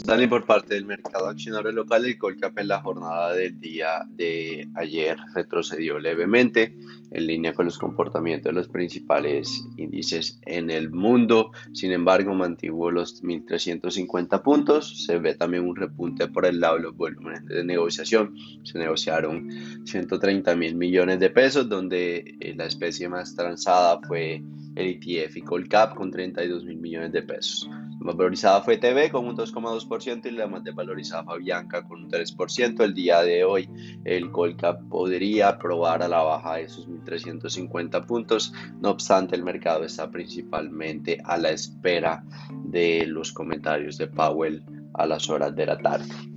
Dani, 0.06 0.28
por 0.28 0.46
parte 0.46 0.76
del 0.76 0.86
mercado 0.86 1.28
accionario 1.28 1.72
local, 1.72 2.06
el 2.06 2.20
Colcap 2.20 2.60
en 2.60 2.68
la 2.68 2.80
jornada 2.80 3.34
del 3.34 3.60
día 3.60 4.06
de 4.08 4.70
ayer 4.76 5.18
retrocedió 5.34 5.98
levemente 5.98 6.78
en 7.10 7.26
línea 7.26 7.56
con 7.56 7.66
los 7.66 7.80
comportamientos 7.80 8.52
de 8.52 8.54
los 8.54 8.68
principales 8.68 9.66
índices 9.78 10.40
en 10.46 10.70
el 10.70 10.92
mundo. 10.92 11.52
Sin 11.74 11.92
embargo, 11.92 12.36
mantuvo 12.36 12.92
los 12.92 13.24
1.350 13.24 14.44
puntos. 14.44 15.06
Se 15.06 15.18
ve 15.18 15.34
también 15.34 15.68
un 15.68 15.76
repunte 15.76 16.28
por 16.28 16.46
el 16.46 16.60
lado 16.60 16.76
de 16.76 16.84
los 16.84 16.96
volúmenes 16.96 17.44
de 17.48 17.64
negociación. 17.64 18.36
Se 18.62 18.78
negociaron 18.78 19.50
130 19.88 20.56
mil 20.56 20.76
millones 20.76 21.20
de 21.20 21.32
pesos, 21.32 21.68
donde 21.68 22.36
eh, 22.42 22.54
la 22.56 22.66
especie 22.66 23.10
más 23.10 23.36
transada 23.36 24.00
fue 24.08 24.44
el 24.76 24.88
ETF 24.88 25.38
y 25.38 25.42
Colcap 25.42 25.96
con 25.96 26.12
32 26.12 26.64
mil 26.64 26.78
millones 26.78 27.12
de 27.12 27.24
pesos 27.24 27.68
valorizada 28.14 28.62
fue 28.62 28.78
TV 28.78 29.10
con 29.10 29.28
un 29.28 29.36
2,2% 29.36 30.26
y 30.26 30.32
la 30.32 30.48
más 30.48 30.64
desvalorizada 30.64 31.24
fue 31.24 31.40
Bianca 31.40 31.84
con 31.84 32.04
un 32.04 32.10
3%. 32.10 32.84
El 32.84 32.94
día 32.94 33.22
de 33.22 33.44
hoy 33.44 33.70
el 34.04 34.32
Colcap 34.32 34.82
podría 34.90 35.58
probar 35.58 36.04
a 36.04 36.08
la 36.08 36.22
baja 36.22 36.56
de 36.58 36.70
sus 36.70 36.88
1.350 36.88 38.06
puntos. 38.06 38.54
No 38.80 38.92
obstante, 38.92 39.36
el 39.36 39.44
mercado 39.44 39.84
está 39.84 40.10
principalmente 40.10 41.18
a 41.24 41.38
la 41.38 41.50
espera 41.50 42.24
de 42.66 43.06
los 43.08 43.32
comentarios 43.32 43.98
de 43.98 44.08
Powell 44.08 44.64
a 44.94 45.06
las 45.06 45.30
horas 45.30 45.56
de 45.56 45.66
la 45.66 45.78
tarde. 45.78 46.35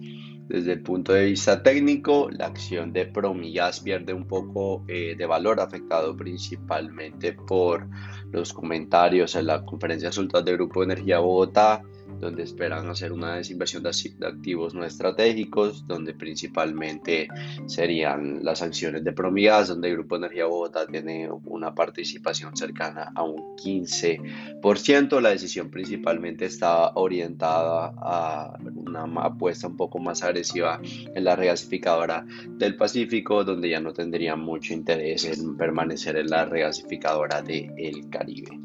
Desde 0.48 0.72
el 0.72 0.80
punto 0.80 1.12
de 1.12 1.26
vista 1.26 1.62
técnico, 1.62 2.30
la 2.30 2.46
acción 2.46 2.90
de 2.92 3.04
Promigas 3.04 3.80
pierde 3.80 4.14
un 4.14 4.26
poco 4.26 4.82
eh, 4.88 5.14
de 5.16 5.26
valor, 5.26 5.60
afectado 5.60 6.16
principalmente 6.16 7.34
por 7.34 7.86
los 8.32 8.54
comentarios 8.54 9.36
en 9.36 9.46
la 9.46 9.64
conferencia 9.64 10.06
de 10.06 10.10
resultados 10.10 10.46
del 10.46 10.56
Grupo 10.56 10.82
Energía 10.82 11.18
Bogotá, 11.18 11.82
donde 12.18 12.42
esperan 12.42 12.88
hacer 12.88 13.12
una 13.12 13.36
desinversión 13.36 13.82
de 13.82 13.90
activos 14.26 14.74
no 14.74 14.84
estratégicos, 14.84 15.86
donde 15.86 16.14
principalmente 16.14 17.28
serían 17.66 18.42
las 18.42 18.62
acciones 18.62 19.04
de 19.04 19.12
Promigas, 19.12 19.68
donde 19.68 19.88
el 19.88 19.94
Grupo 19.94 20.16
Energía 20.16 20.46
Bogotá 20.46 20.86
tiene 20.86 21.28
una 21.44 21.74
participación 21.74 22.56
cercana 22.56 23.12
a 23.14 23.22
un 23.22 23.56
15%. 23.56 25.20
La 25.20 25.30
decisión 25.30 25.70
principalmente 25.70 26.46
está 26.46 26.92
orientada 26.94 27.92
a 27.96 28.58
una 28.88 29.22
apuesta 29.22 29.66
un 29.66 29.76
poco 29.76 29.98
más 29.98 30.22
agresiva 30.22 30.80
en 30.82 31.24
la 31.24 31.36
regasificadora 31.36 32.26
del 32.58 32.76
Pacífico, 32.76 33.44
donde 33.44 33.70
ya 33.70 33.80
no 33.80 33.92
tendría 33.92 34.36
mucho 34.36 34.74
interés 34.74 35.24
en 35.24 35.56
permanecer 35.56 36.16
en 36.16 36.28
la 36.30 36.44
regasificadora 36.44 37.42
del 37.42 37.72
el 37.76 38.08
Caribe. 38.10 38.58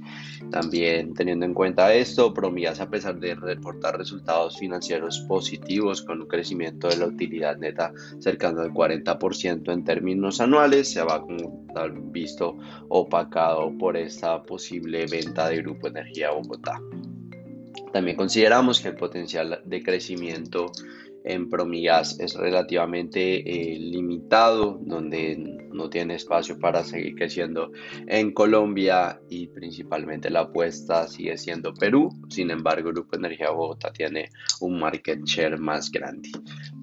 También 0.52 1.14
teniendo 1.14 1.46
en 1.46 1.54
cuenta 1.54 1.94
esto, 1.94 2.34
Promigas, 2.34 2.80
a 2.80 2.90
pesar 2.90 3.20
de 3.20 3.36
reportar 3.36 3.98
resultados 3.98 4.58
financieros 4.58 5.20
positivos 5.28 6.02
con 6.02 6.22
un 6.22 6.28
crecimiento 6.28 6.88
de 6.88 6.98
la 6.98 7.08
utilidad 7.08 7.58
neta 7.58 7.92
cercano 8.20 8.62
al 8.62 8.72
40% 8.72 9.72
en 9.72 9.84
términos 9.84 10.42
anuales, 10.42 10.92
se 10.92 11.02
va 11.02 11.22
como 11.22 11.66
visto 12.12 12.58
opacado 12.90 13.76
por 13.78 13.98
esta 13.98 14.44
posible 14.44 15.06
venta 15.08 15.50
de 15.50 15.58
Grupo 15.58 15.88
Energía 15.88 16.32
Bogotá. 16.32 16.80
También 17.92 18.18
consideramos 18.18 18.82
que 18.82 18.90
el 18.90 18.96
potencial 18.96 19.62
de 19.66 19.84
crecimiento 19.84 20.72
en 21.24 21.50
Promigas 21.50 22.20
es 22.20 22.36
relativamente 22.36 23.38
eh, 23.38 23.80
limitado, 23.80 24.80
donde 24.82 25.38
no 25.72 25.90
tiene 25.90 26.16
espacio 26.16 26.60
para 26.60 26.84
seguir 26.84 27.16
creciendo 27.16 27.72
en 28.08 28.34
Colombia 28.34 29.22
y 29.30 29.48
principalmente 29.48 30.30
la 30.30 30.42
apuesta 30.42 31.08
sigue 31.08 31.38
siendo 31.38 31.74
Perú. 31.74 32.10
Sin 32.30 32.52
embargo, 32.52 32.90
Grupo 32.90 33.16
Energía 33.16 33.52
Bogotá 33.52 33.92
tiene 33.92 34.30
un 34.60 34.80
market 34.80 35.24
share 35.24 35.58
más 35.58 35.90
grande. 35.92 36.30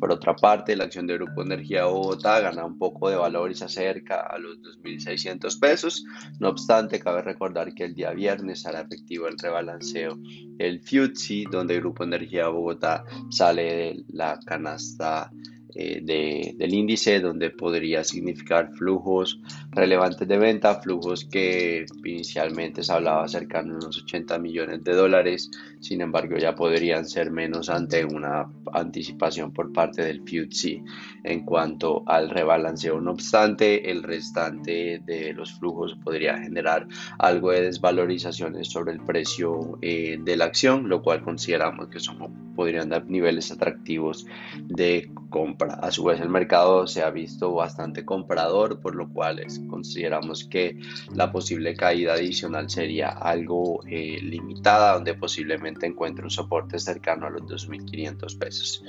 Por 0.01 0.11
otra 0.11 0.35
parte, 0.35 0.75
la 0.75 0.85
acción 0.85 1.07
de 1.07 1.19
Grupo 1.19 1.43
Energía 1.43 1.85
Bogotá 1.85 2.41
gana 2.41 2.65
un 2.65 2.79
poco 2.79 3.11
de 3.11 3.17
valor 3.17 3.51
y 3.51 3.55
se 3.55 3.67
acerca 3.67 4.23
a 4.23 4.39
los 4.39 4.59
2.600 4.63 5.61
pesos. 5.61 6.05
No 6.41 6.49
obstante, 6.49 6.99
cabe 6.99 7.23
recordar 7.23 7.75
que 7.75 7.85
el 7.85 7.95
día 7.95 8.13
viernes 8.13 8.65
hará 8.65 8.81
efectivo 8.81 9.29
el 9.29 9.39
rebalanceo 9.39 10.19
el 10.59 10.81
FUTSI, 10.81 11.45
donde 11.51 11.81
Grupo 11.81 12.05
Energía 12.05 12.49
Bogotá 12.49 13.05
sale 13.31 13.63
de 13.63 14.05
la 14.09 14.39
canasta 14.45 15.31
eh, 15.75 16.55
del 16.57 16.75
índice 16.75 17.21
donde 17.21 17.51
podría 17.51 18.05
significar 18.05 18.73
flujos 18.73 19.41
relevantes 19.71 20.27
de 20.27 20.39
venta, 20.39 20.81
flujos 20.81 21.25
que 21.25 21.87
inicialmente 22.05 22.83
se 22.83 22.93
hablaba 22.93 23.29
cercano 23.29 23.75
a 23.75 23.77
unos 23.77 24.03
80 24.03 24.39
millones 24.39 24.85
de 24.85 24.95
dólares, 24.95 25.51
sin 25.81 26.01
embargo 26.01 26.37
ya 26.37 26.55
podrían 26.55 27.07
ser 27.07 27.31
menos 27.31 27.69
ante 27.71 28.05
una 28.05 28.51
anticipación 28.73 29.53
por 29.53 29.73
parte 29.73 30.03
del 30.03 30.23
FTSE 30.23 30.83
en 31.25 31.45
cuanto 31.45 32.03
al 32.07 32.31
rebalanceo. 32.31 33.01
No 33.01 33.13
obstante, 33.13 33.91
el 33.91 34.03
restante 34.03 35.01
de 35.05 35.33
los 35.33 35.53
flujos 35.59 35.97
podría 36.03 36.39
generar 36.39 36.87
algo 37.19 37.51
de 37.51 37.63
desvalorizaciones 37.63 38.69
sobre 38.69 38.93
el 38.93 39.01
precio 39.01 39.79
eh, 39.83 40.19
de 40.21 40.37
la 40.37 40.47
acción, 40.47 40.89
lo 40.89 41.03
cual 41.03 41.23
consideramos 41.23 41.89
que 41.89 42.01
son, 42.01 42.50
podrían 42.61 42.91
dar 42.91 43.07
niveles 43.07 43.51
atractivos 43.51 44.27
de 44.69 45.11
compra. 45.31 45.77
A 45.77 45.91
su 45.91 46.05
vez, 46.05 46.21
el 46.21 46.29
mercado 46.29 46.87
se 46.87 47.03
ha 47.03 47.09
visto 47.09 47.55
bastante 47.55 48.05
comprador, 48.05 48.81
por 48.81 48.95
lo 48.95 49.09
cual 49.09 49.41
consideramos 49.71 50.45
que 50.45 50.79
la 51.15 51.33
posible 51.33 51.75
caída 51.75 52.13
adicional 52.13 52.69
sería 52.69 53.09
algo 53.09 53.81
eh, 53.87 54.19
limitada, 54.21 54.93
donde 54.93 55.15
posiblemente 55.15 55.87
encuentre 55.87 56.23
un 56.23 56.31
soporte 56.31 56.79
cercano 56.79 57.29
a 57.29 57.31
los 57.31 57.45
2.500 57.45 58.39
pesos. 58.39 58.85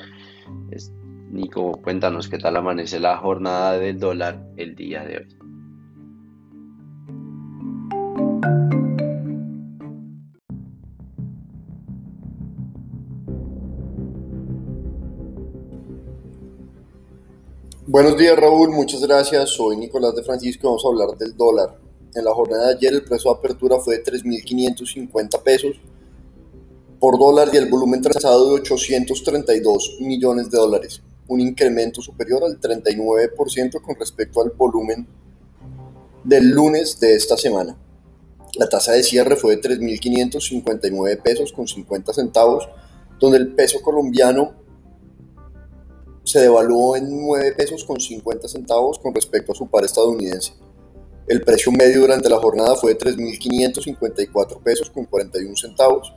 Nico, 1.32 1.80
cuéntanos 1.82 2.28
qué 2.28 2.40
tal 2.40 2.58
amanece 2.58 3.00
la 3.00 3.16
jornada 3.16 3.80
del 3.80 3.98
dólar 3.98 4.44
el 4.58 4.76
día 4.76 5.06
de 5.06 5.20
hoy. 5.20 5.41
Buenos 17.88 18.16
días 18.16 18.38
Raúl, 18.38 18.70
muchas 18.70 19.02
gracias. 19.02 19.50
Soy 19.50 19.76
Nicolás 19.76 20.14
de 20.16 20.22
Francisco 20.22 20.62
y 20.62 20.68
vamos 20.68 20.86
a 20.86 20.88
hablar 20.88 21.18
del 21.18 21.36
dólar. 21.36 21.80
En 22.14 22.24
la 22.24 22.32
jornada 22.32 22.68
de 22.68 22.76
ayer 22.76 22.94
el 22.94 23.04
precio 23.04 23.32
de 23.32 23.40
apertura 23.40 23.80
fue 23.80 23.98
de 23.98 24.04
3.550 24.04 25.42
pesos 25.42 25.78
por 27.00 27.18
dólar 27.18 27.50
y 27.52 27.58
el 27.58 27.72
volumen 27.72 28.04
trazado 28.04 28.50
de 28.50 28.62
832 28.62 29.98
millones 30.00 30.52
de 30.52 30.60
dólares, 30.60 31.02
un 31.28 31.42
incremento 31.42 32.04
superior 32.04 32.44
al 32.44 32.62
39% 32.62 33.82
con 33.82 33.96
respecto 33.96 34.44
al 34.44 34.52
volumen 34.52 35.08
del 36.24 36.52
lunes 36.52 37.00
de 37.00 37.16
esta 37.16 37.36
semana. 37.36 37.76
La 38.60 38.70
tasa 38.70 38.92
de 38.92 39.02
cierre 39.02 39.36
fue 39.36 39.56
de 39.56 39.62
3.559 39.64 41.20
pesos 41.24 41.52
con 41.52 41.68
50 41.68 42.14
centavos, 42.14 42.70
donde 43.20 43.40
el 43.40 43.56
peso 43.56 43.82
colombiano 43.82 44.61
se 46.32 46.40
devaluó 46.40 46.96
en 46.96 47.26
9 47.26 47.56
pesos 47.58 47.84
con 47.84 48.00
50 48.00 48.48
centavos 48.48 48.98
con 49.00 49.14
respecto 49.14 49.52
a 49.52 49.56
su 49.56 49.70
par 49.70 49.84
estadounidense. 49.84 50.54
El 51.28 51.42
precio 51.42 51.74
medio 51.74 52.00
durante 52.00 52.30
la 52.30 52.38
jornada 52.38 52.76
fue 52.76 52.94
de 52.94 53.00
3.554 53.00 54.64
pesos 54.64 54.90
con 54.90 55.06
41 55.06 55.56
centavos. 55.58 56.14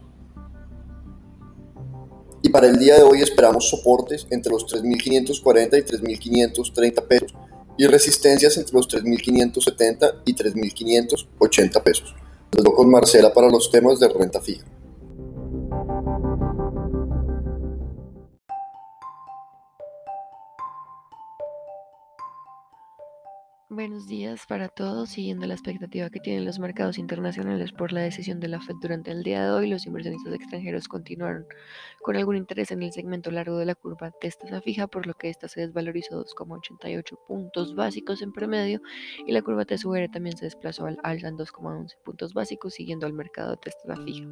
Y 2.42 2.50
para 2.50 2.68
el 2.68 2.78
día 2.78 2.96
de 2.96 3.02
hoy 3.02 3.22
esperamos 3.22 3.68
soportes 3.68 4.26
entre 4.30 4.52
los 4.52 4.66
3.540 4.66 5.78
y 5.78 5.82
3.530 5.82 7.06
pesos 7.08 7.34
y 7.76 7.86
resistencias 7.86 8.56
entre 8.56 8.74
los 8.74 8.88
3.570 8.88 10.22
y 10.26 10.34
3.580 10.34 11.82
pesos. 11.82 12.14
Los 12.52 12.72
con 12.72 12.88
Marcela 12.88 13.32
para 13.32 13.48
los 13.48 13.68
temas 13.68 13.98
de 13.98 14.08
renta 14.08 14.40
fija. 14.40 14.64
Buenos 23.74 24.06
días 24.06 24.46
para 24.46 24.68
todos. 24.68 25.08
Siguiendo 25.08 25.48
la 25.48 25.54
expectativa 25.54 26.08
que 26.08 26.20
tienen 26.20 26.44
los 26.44 26.60
mercados 26.60 26.96
internacionales 26.96 27.72
por 27.72 27.92
la 27.92 28.02
decisión 28.02 28.38
de 28.38 28.46
la 28.46 28.60
Fed 28.60 28.76
durante 28.80 29.10
el 29.10 29.24
día 29.24 29.42
de 29.42 29.50
hoy, 29.50 29.68
los 29.68 29.84
inversionistas 29.84 30.32
extranjeros 30.32 30.86
continuaron 30.86 31.44
con 32.00 32.14
algún 32.14 32.36
interés 32.36 32.70
en 32.70 32.84
el 32.84 32.92
segmento 32.92 33.32
largo 33.32 33.58
de 33.58 33.66
la 33.66 33.74
curva 33.74 34.12
de 34.22 34.30
tasa 34.30 34.60
fija, 34.60 34.86
por 34.86 35.08
lo 35.08 35.14
que 35.14 35.28
esta 35.28 35.48
se 35.48 35.62
desvalorizó 35.62 36.24
2,88 36.24 37.18
puntos 37.26 37.74
básicos 37.74 38.22
en 38.22 38.32
promedio 38.32 38.80
y 39.26 39.32
la 39.32 39.42
curva 39.42 39.64
de 39.64 39.76
UR 39.84 40.08
también 40.08 40.36
se 40.36 40.44
desplazó 40.44 40.86
al 40.86 40.98
alza 41.02 41.26
en 41.26 41.36
2,11 41.36 41.96
puntos 42.04 42.32
básicos, 42.32 42.74
siguiendo 42.74 43.06
al 43.06 43.12
mercado 43.12 43.56
de 43.56 43.56
tasa 43.56 44.00
fija. 44.04 44.28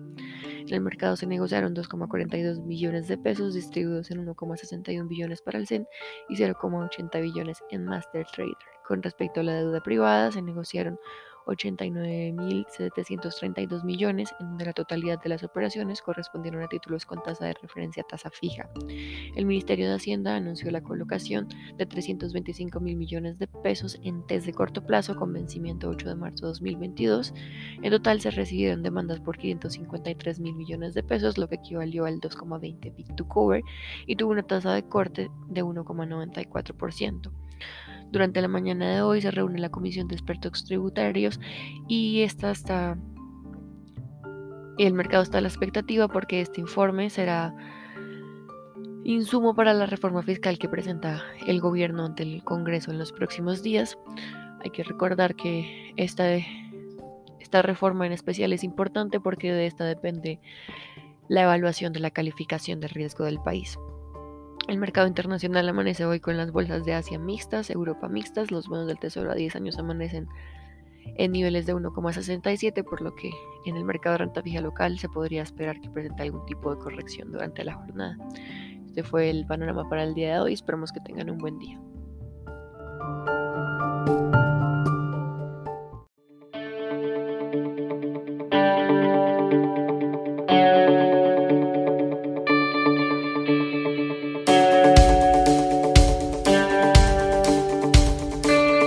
En 0.66 0.74
el 0.74 0.80
mercado 0.80 1.16
se 1.16 1.26
negociaron 1.26 1.74
2,42 1.74 2.66
billones 2.66 3.08
de 3.08 3.18
pesos 3.18 3.54
distribuidos 3.54 4.10
en 4.10 4.24
1,61 4.24 5.08
billones 5.08 5.42
para 5.42 5.58
el 5.58 5.66
CEN 5.66 5.86
y 6.28 6.36
0,80 6.36 7.20
billones 7.20 7.58
en 7.70 7.84
Master 7.84 8.26
Trader. 8.26 8.54
Con 8.86 9.02
respecto 9.02 9.40
a 9.40 9.42
la 9.42 9.54
deuda 9.54 9.80
privada, 9.80 10.30
se 10.30 10.40
negociaron 10.40 10.98
89.732 11.46 13.84
millones, 13.84 14.34
en 14.40 14.48
donde 14.48 14.64
la 14.66 14.72
totalidad 14.72 15.22
de 15.22 15.28
las 15.28 15.44
operaciones 15.44 16.02
correspondieron 16.02 16.62
a 16.62 16.68
títulos 16.68 17.06
con 17.06 17.22
tasa 17.22 17.46
de 17.46 17.54
referencia 17.54 18.02
tasa 18.04 18.30
fija. 18.30 18.68
El 19.36 19.46
Ministerio 19.46 19.88
de 19.88 19.94
Hacienda 19.94 20.36
anunció 20.36 20.70
la 20.70 20.82
colocación 20.82 21.48
de 21.76 21.86
325 21.86 22.80
mil 22.80 22.96
millones 22.96 23.38
de 23.38 23.46
pesos 23.46 23.98
en 24.02 24.26
test 24.26 24.46
de 24.46 24.52
corto 24.52 24.84
plazo 24.84 25.16
con 25.16 25.32
vencimiento 25.32 25.88
8 25.88 26.08
de 26.08 26.14
marzo 26.14 26.46
de 26.46 26.52
2022. 26.52 27.34
En 27.82 27.90
total 27.90 28.20
se 28.20 28.30
recibieron 28.30 28.82
demandas 28.82 29.20
por 29.20 29.38
553 29.38 30.40
mil 30.40 30.54
millones 30.54 30.94
de 30.94 31.02
pesos, 31.02 31.38
lo 31.38 31.48
que 31.48 31.56
equivalió 31.56 32.04
al 32.04 32.20
2,20 32.20 32.94
bit 32.94 33.16
to 33.16 33.26
cover 33.28 33.62
y 34.06 34.16
tuvo 34.16 34.32
una 34.32 34.42
tasa 34.42 34.74
de 34.74 34.82
corte 34.84 35.30
de 35.48 35.64
1,94%. 35.64 37.30
Durante 38.12 38.42
la 38.42 38.48
mañana 38.48 38.94
de 38.94 39.00
hoy 39.00 39.22
se 39.22 39.30
reúne 39.30 39.58
la 39.58 39.70
Comisión 39.70 40.06
de 40.06 40.14
Expertos 40.14 40.64
Tributarios 40.66 41.40
y 41.88 42.20
esta 42.20 42.50
está 42.50 42.98
el 44.78 44.92
mercado 44.92 45.22
está 45.22 45.38
a 45.38 45.40
la 45.40 45.48
expectativa 45.48 46.08
porque 46.08 46.42
este 46.42 46.60
informe 46.60 47.08
será 47.08 47.54
insumo 49.04 49.54
para 49.54 49.72
la 49.72 49.86
reforma 49.86 50.22
fiscal 50.22 50.58
que 50.58 50.68
presenta 50.68 51.22
el 51.46 51.60
gobierno 51.60 52.04
ante 52.04 52.22
el 52.22 52.44
Congreso 52.44 52.90
en 52.90 52.98
los 52.98 53.12
próximos 53.12 53.62
días. 53.62 53.98
Hay 54.62 54.70
que 54.70 54.84
recordar 54.84 55.34
que 55.34 55.94
esta, 55.96 56.36
esta 57.40 57.62
reforma 57.62 58.06
en 58.06 58.12
especial 58.12 58.52
es 58.52 58.62
importante 58.62 59.20
porque 59.20 59.52
de 59.52 59.66
esta 59.66 59.84
depende 59.84 60.38
la 61.28 61.44
evaluación 61.44 61.94
de 61.94 62.00
la 62.00 62.10
calificación 62.10 62.78
de 62.80 62.88
riesgo 62.88 63.24
del 63.24 63.40
país. 63.40 63.78
El 64.68 64.78
mercado 64.78 65.06
internacional 65.06 65.68
amanece 65.68 66.04
hoy 66.04 66.20
con 66.20 66.36
las 66.36 66.52
bolsas 66.52 66.84
de 66.84 66.94
Asia 66.94 67.18
mixtas, 67.18 67.68
Europa 67.70 68.08
mixtas, 68.08 68.50
los 68.50 68.68
bonos 68.68 68.86
del 68.86 68.98
Tesoro 68.98 69.32
a 69.32 69.34
10 69.34 69.56
años 69.56 69.78
amanecen 69.78 70.28
en 71.16 71.32
niveles 71.32 71.66
de 71.66 71.74
1,67, 71.74 72.84
por 72.84 73.02
lo 73.02 73.14
que 73.14 73.30
en 73.66 73.76
el 73.76 73.84
mercado 73.84 74.14
de 74.14 74.18
renta 74.18 74.42
fija 74.42 74.60
local 74.60 74.98
se 74.98 75.08
podría 75.08 75.42
esperar 75.42 75.80
que 75.80 75.90
presente 75.90 76.22
algún 76.22 76.46
tipo 76.46 76.74
de 76.74 76.80
corrección 76.80 77.32
durante 77.32 77.64
la 77.64 77.74
jornada. 77.74 78.16
Este 78.86 79.02
fue 79.02 79.30
el 79.30 79.46
panorama 79.46 79.88
para 79.88 80.04
el 80.04 80.14
día 80.14 80.34
de 80.34 80.40
hoy, 80.40 80.52
esperamos 80.54 80.92
que 80.92 81.00
tengan 81.00 81.28
un 81.28 81.38
buen 81.38 81.58
día. 81.58 81.80